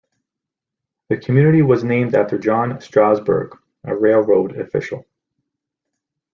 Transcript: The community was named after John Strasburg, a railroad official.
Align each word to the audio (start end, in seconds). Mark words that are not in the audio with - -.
The 1.09 1.17
community 1.17 1.61
was 1.61 1.83
named 1.83 2.15
after 2.15 2.39
John 2.39 2.81
Strasburg, 2.81 3.55
a 3.83 3.95
railroad 3.95 4.57
official. 4.57 5.05